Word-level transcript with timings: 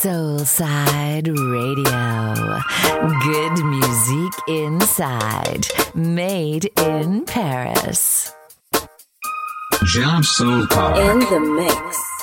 Soulside 0.00 1.26
Radio. 1.26 2.60
Good 3.24 3.64
music 3.64 4.32
inside. 4.46 5.66
Made 5.92 6.70
in 6.78 7.24
Paris. 7.24 8.32
Jam 9.86 10.22
Soul 10.22 10.68
Power. 10.68 11.00
In 11.00 11.18
the 11.18 11.40
mix. 11.40 12.17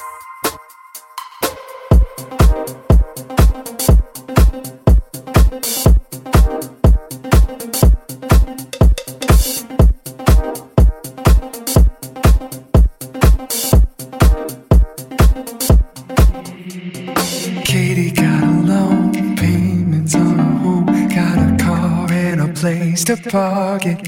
The 23.05 23.18
pocket. 23.30 24.00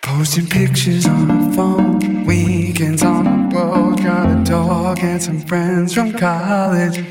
Posting 0.00 0.46
pictures 0.46 1.06
on 1.06 1.26
the 1.26 1.56
phone. 1.56 2.24
Weekends 2.24 3.02
on 3.02 3.24
the 3.24 3.56
road. 3.56 3.96
Got 4.00 4.30
a 4.30 4.44
dog 4.44 5.00
and 5.00 5.20
some 5.20 5.40
friends 5.40 5.92
from 5.92 6.12
college. 6.12 7.04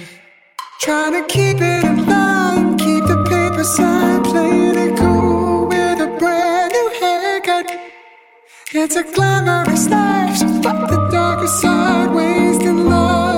Trying 0.79 1.11
to 1.21 1.27
keep 1.27 1.57
it 1.59 1.83
in 1.83 2.05
line. 2.05 2.77
Keep 2.77 3.07
the 3.07 3.25
paper 3.27 3.65
side, 3.65 4.23
Playing 4.23 4.77
it 4.77 4.97
cool 4.97 5.67
with 5.67 5.99
a 5.99 6.15
brand 6.17 6.71
new 6.71 6.89
haircut. 7.01 7.77
It's 8.71 8.95
a 8.95 9.03
glamorous 9.03 9.89
life. 9.89 10.37
So 10.37 10.47
fuck 10.61 10.89
the 10.89 11.09
darker 11.11 11.47
side. 11.47 12.15
Wasting 12.15 12.85
love. 12.85 13.34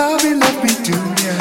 love 0.00 0.24
me, 0.24 0.32
love 0.34 0.64
me, 0.64 0.70
do 0.82 0.96
ya. 1.22 1.39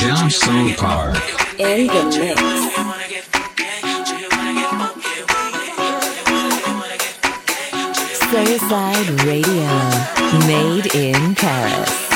Jam 0.00 0.30
Soul 0.30 0.72
Park. 0.74 1.16
In 1.58 1.86
the 1.86 2.04
mix. 2.18 2.40
Soulside 8.30 9.26
Radio. 9.26 9.66
Made 10.46 10.94
in 10.94 11.34
Paris. 11.34 12.09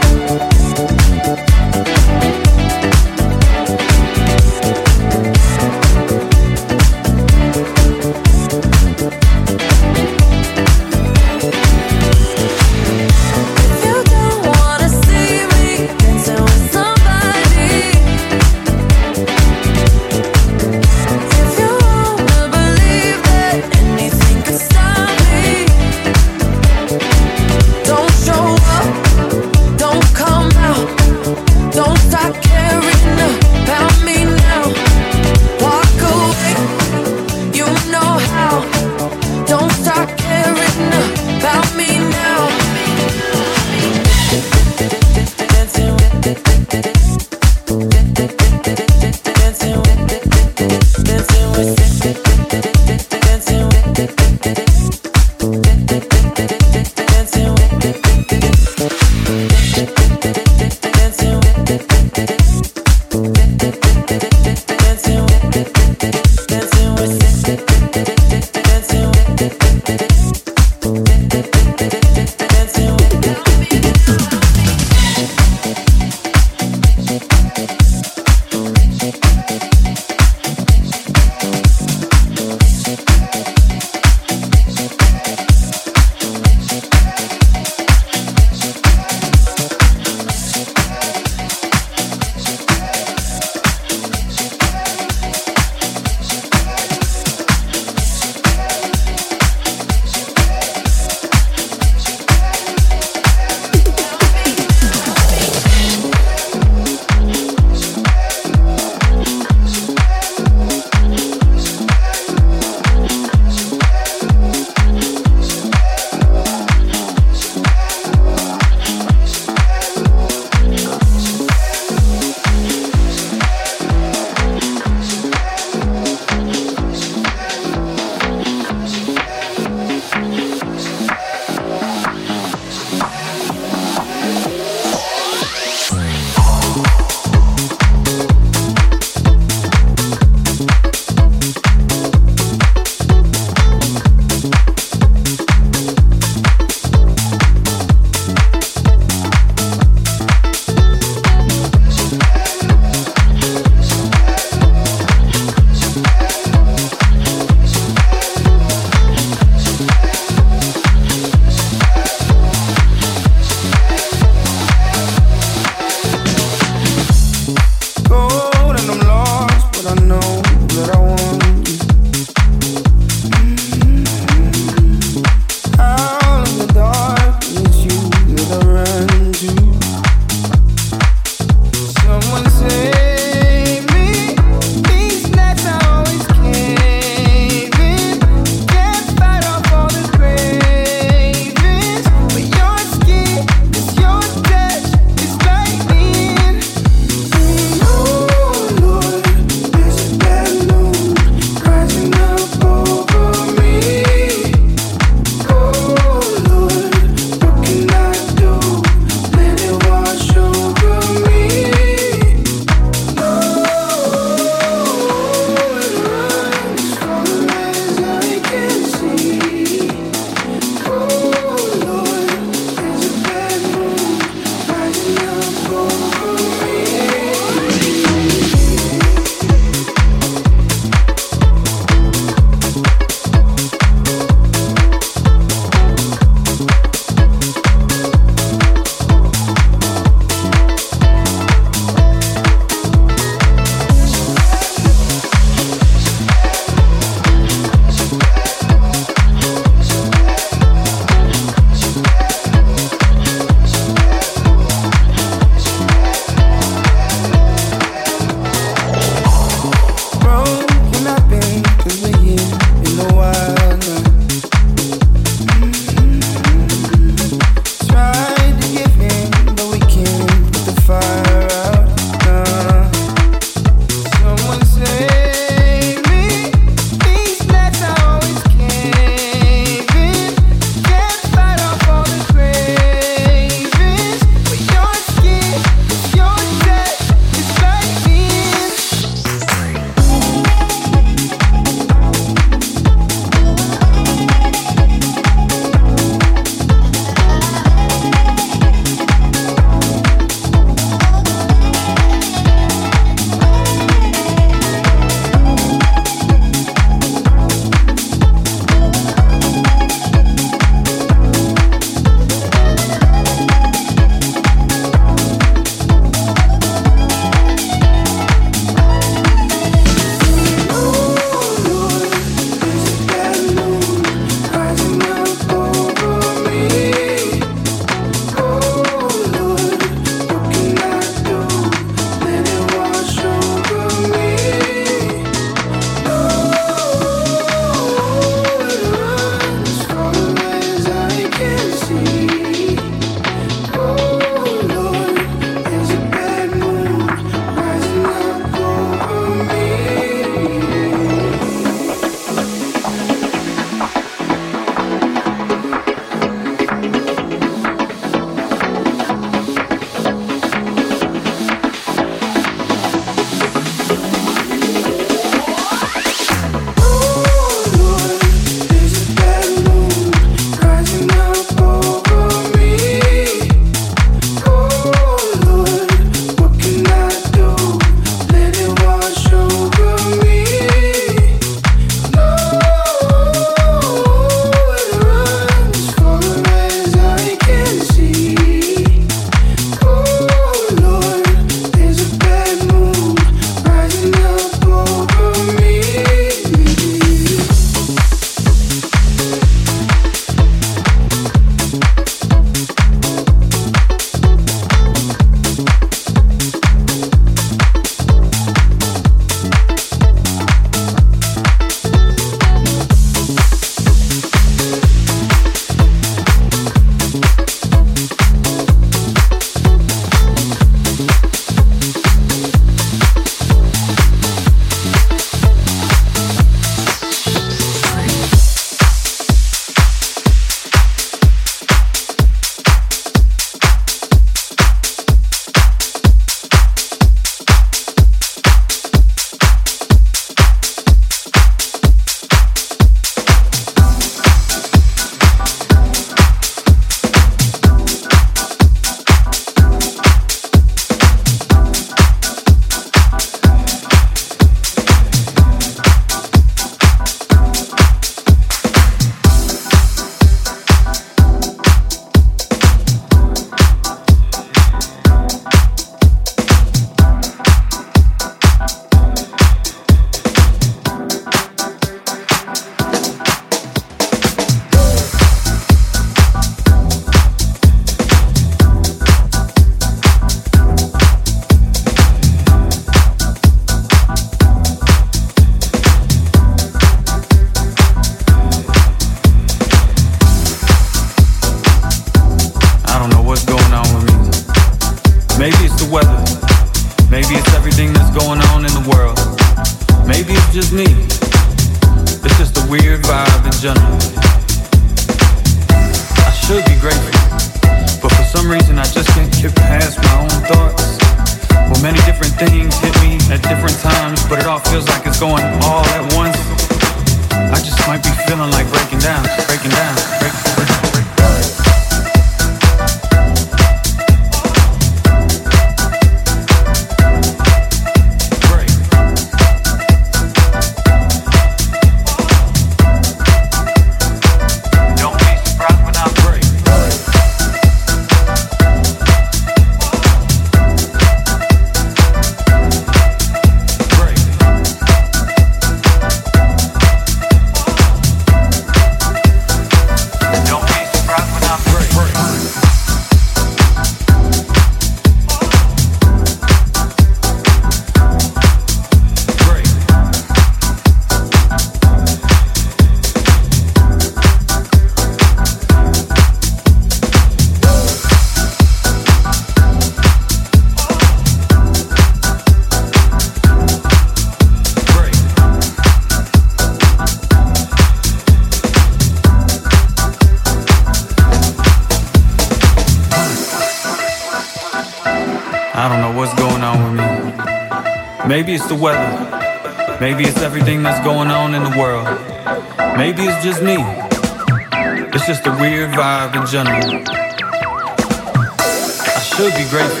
Should 599.36 599.52
be 599.52 599.68
grateful, 599.68 600.00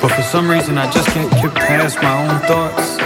but 0.00 0.12
for 0.14 0.22
some 0.22 0.48
reason 0.48 0.78
I 0.78 0.88
just 0.92 1.08
can't 1.08 1.28
get 1.42 1.52
past 1.52 2.00
my 2.00 2.14
own 2.22 2.38
thoughts. 2.46 2.96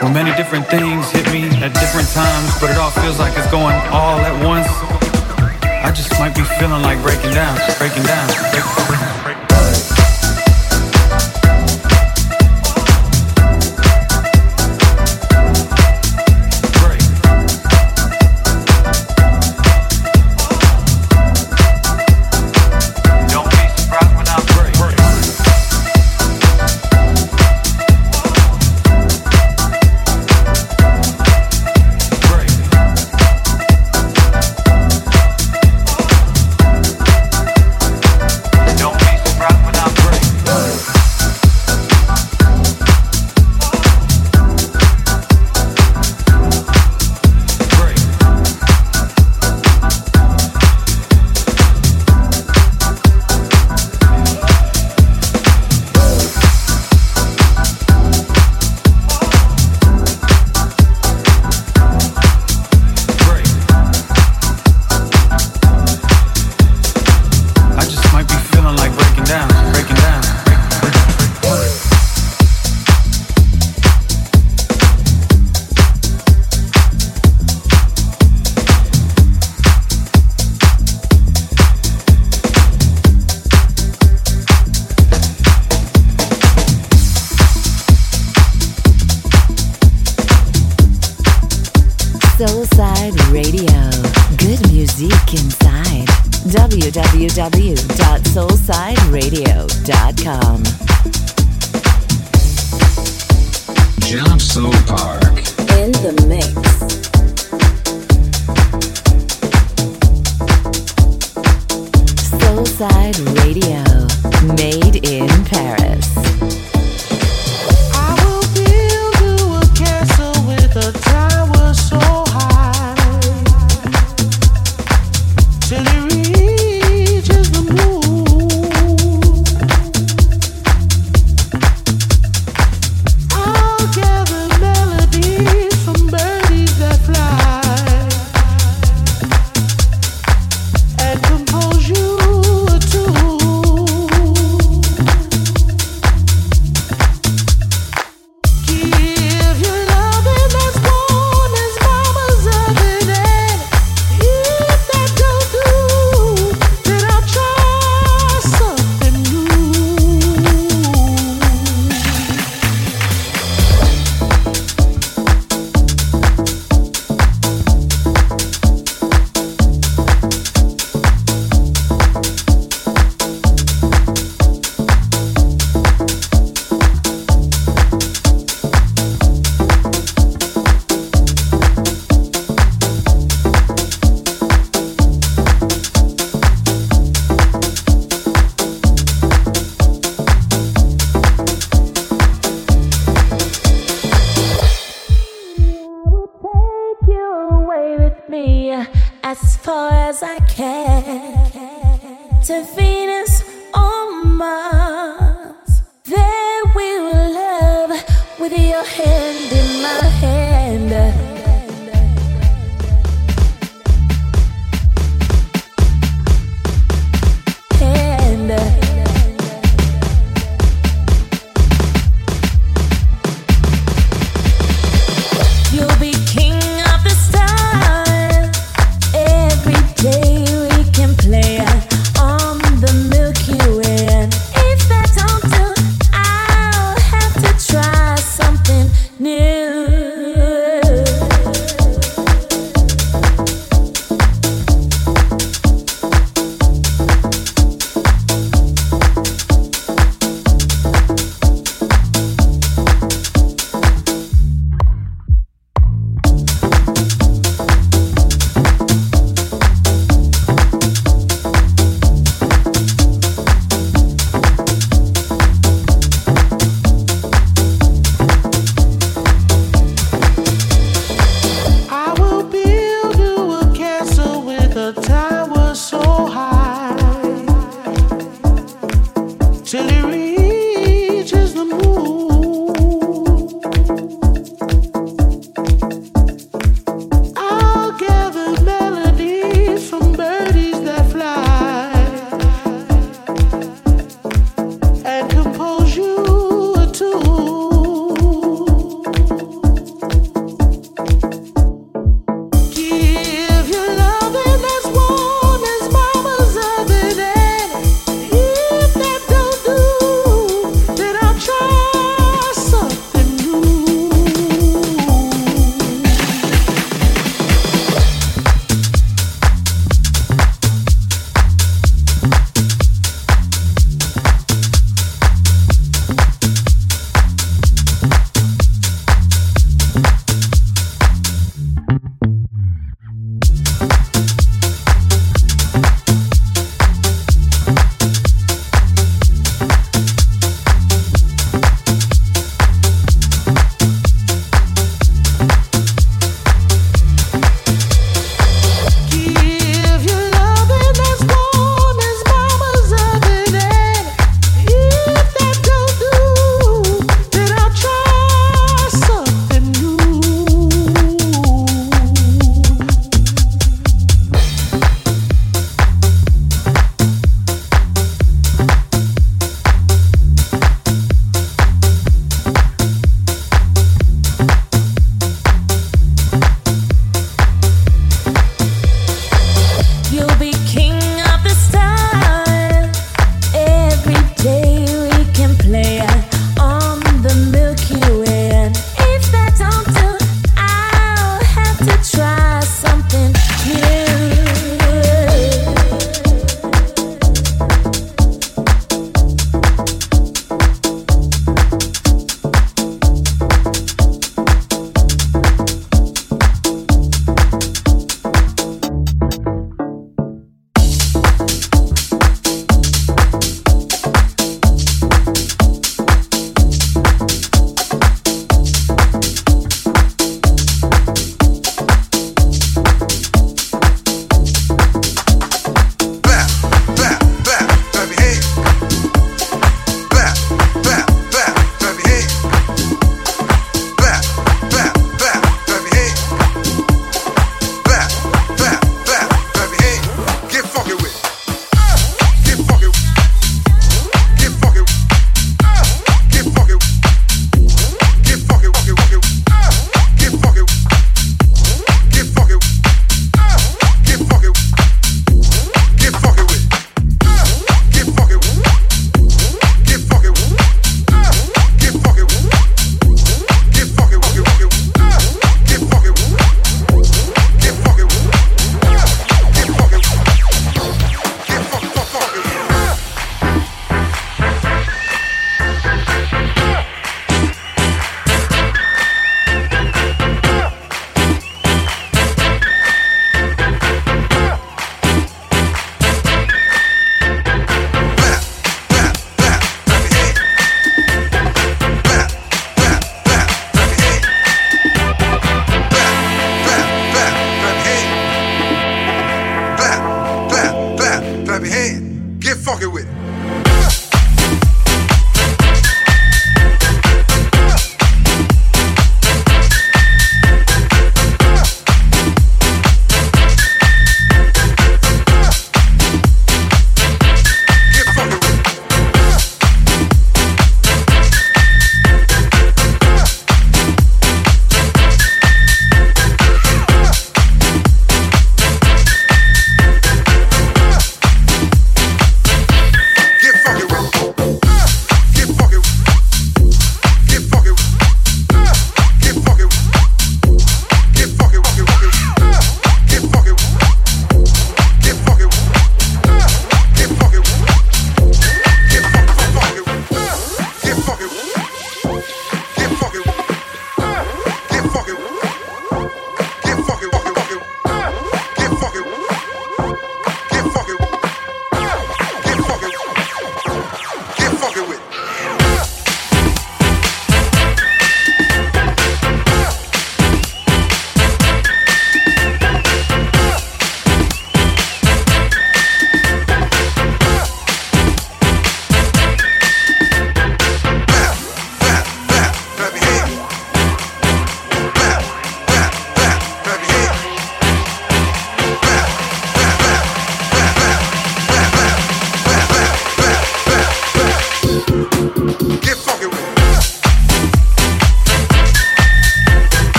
Well, 0.00 0.12
many 0.12 0.30
different 0.36 0.68
things 0.68 1.10
hit 1.10 1.26
me 1.32 1.50
at 1.64 1.74
different 1.74 2.06
times, 2.14 2.60
but 2.60 2.70
it 2.70 2.76
all 2.76 2.92
feels 2.92 3.18
like 3.18 3.36
it's 3.36 3.50
going 3.50 3.74
all 3.90 4.20
at 4.20 4.38
once. 4.46 4.68
I 5.82 5.90
just 5.90 6.12
might 6.20 6.36
be 6.36 6.42
feeling 6.62 6.82
like 6.82 7.02
breaking 7.02 7.34
down, 7.34 7.58
breaking 7.78 8.04
down, 8.04 8.28
breaking 8.54 9.00
down. 9.00 9.07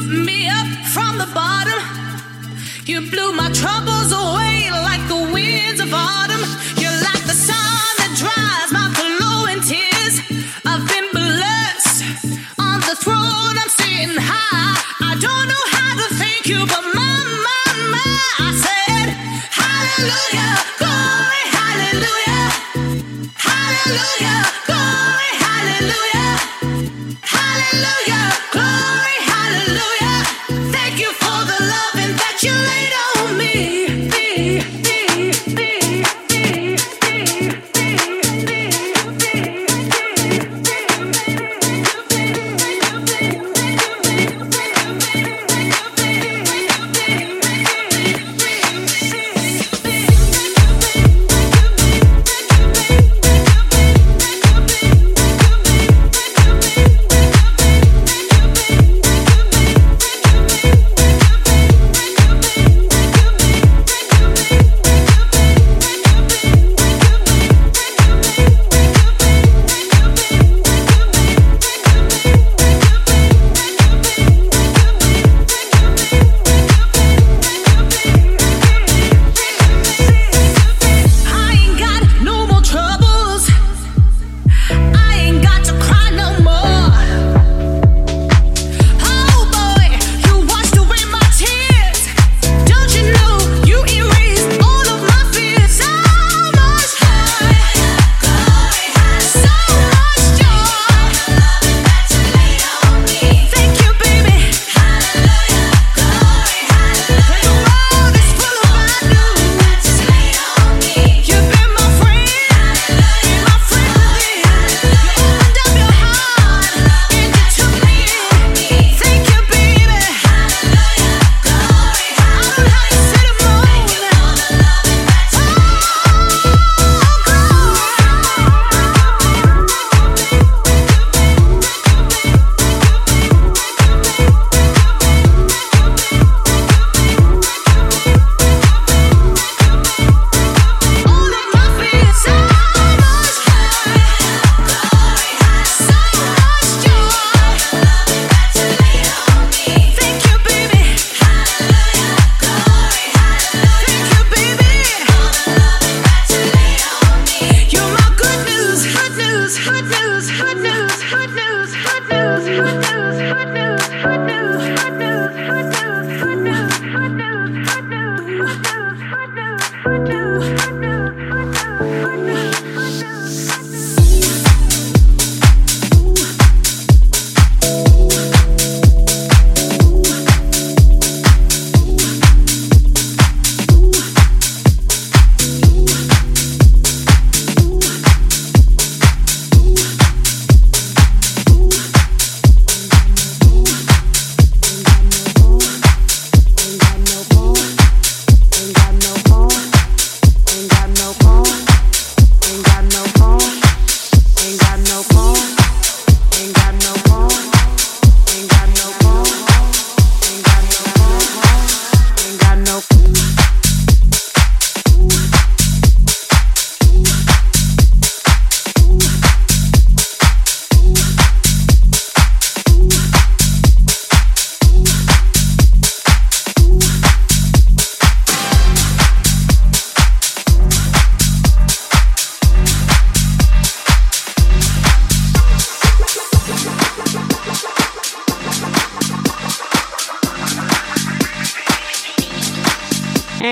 me 0.00 0.48
up 0.48 0.66
from 0.92 1.18
the 1.18 1.28
bottom. 1.34 1.80
You 2.86 3.10
blew 3.10 3.32
my 3.32 3.50
troubles 3.52 4.10
away 4.12 4.70
like 4.70 5.04
the 5.08 5.30
winds 5.32 5.80
of 5.80 5.92
autumn. 5.92 6.44
You're 6.76 7.00
like 7.08 7.24
the 7.26 7.38
sun 7.48 7.90
that 8.00 8.12
dries 8.18 8.70
my 8.72 8.88
flowing 8.98 9.60
tears. 9.62 10.14
I've 10.64 10.86
been 10.88 11.08
blessed 11.12 12.04
on 12.58 12.80
the 12.80 12.96
throne. 12.96 13.54
I'm 13.60 13.68
sitting 13.68 14.16
high. 14.16 14.76
I 15.00 15.12
don't 15.20 15.46
know 15.52 15.64
how 15.76 15.92
to 16.00 16.14
thank 16.14 16.46
you, 16.46 16.66
but. 16.66 16.89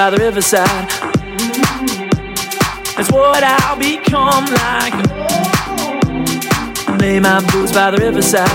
By 0.00 0.08
the 0.08 0.16
riverside. 0.16 0.88
That's 2.96 3.12
what 3.12 3.42
I'll 3.44 3.76
become 3.76 4.46
like. 4.64 4.96
Lay 7.02 7.20
my 7.20 7.44
blues 7.50 7.70
by 7.70 7.90
the 7.90 7.98
riverside. 7.98 8.48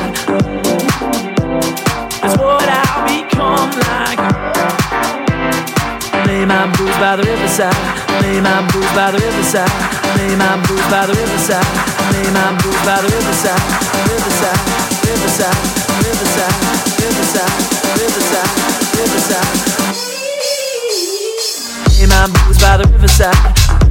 That's 2.17 2.37
what 2.41 2.67
I'll 2.67 3.05
become 3.05 3.69
like. 3.85 4.21
Lay 6.25 6.45
my 6.45 6.65
blues 6.73 6.97
by 6.97 7.15
the 7.15 7.23
riverside. 7.29 7.77
Lay 8.23 8.41
my 8.41 8.65
blues 8.71 8.91
by 8.97 9.11
the 9.11 9.19
riverside. 9.19 9.69
Lay 10.17 10.35
my 10.35 10.57
blues 10.65 10.85
by 10.89 11.05
the 11.05 11.13
riverside. 11.13 11.69
Lay 12.09 12.27
my 12.33 12.57
blues 12.57 12.81
by 12.87 13.01
the. 13.05 13.09
Riverside, 13.15 13.61
riverside, 14.09 14.57
riverside, 15.05 15.61
riverside, 16.01 16.55
riverside, 16.97 17.64
blues 22.33 22.57
by 22.59 22.77
the 22.77 22.87
riverside. 22.91 23.84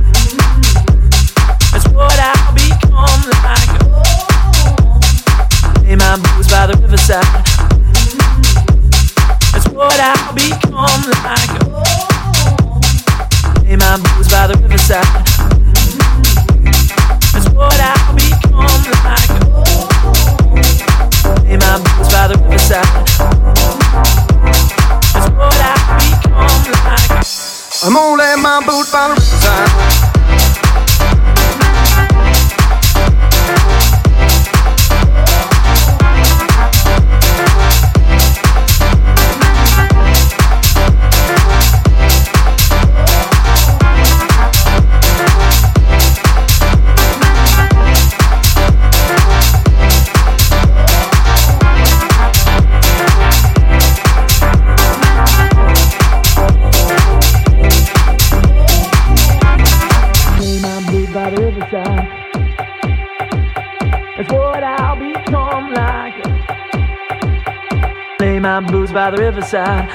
By 69.04 69.10
the 69.10 69.18
riverside. 69.18 69.86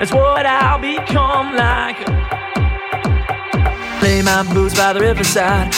It's 0.00 0.12
what 0.12 0.44
I'll 0.44 0.80
become 0.80 1.54
like. 1.54 1.98
Lay 4.02 4.22
my 4.22 4.42
boots 4.52 4.74
by 4.74 4.92
the 4.92 4.98
riverside. 4.98 5.68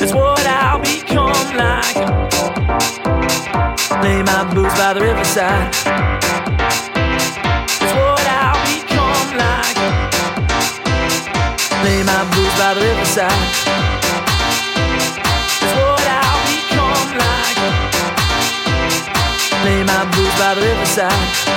It's 0.00 0.14
what 0.14 0.46
I'll 0.46 0.78
become 0.78 1.56
like. 1.56 1.96
Lay 4.04 4.22
my 4.22 4.44
boots 4.54 4.74
by 4.78 4.94
the 4.94 5.00
riverside. 5.00 5.74
It's 7.82 7.94
what 7.98 8.26
I'll 8.42 8.62
become 8.70 9.30
like. 9.42 9.76
Lay 11.84 12.00
my 12.04 12.22
boots 12.32 12.58
by 12.60 12.74
the 12.74 12.80
riverside. 12.80 13.65
By 20.38 20.54
the 20.54 20.60
riverside. 20.60 21.55